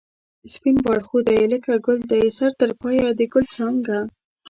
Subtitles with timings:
[0.53, 3.99] سپین باړخو دی لکه گل دی سر تر پایه د گل څانگه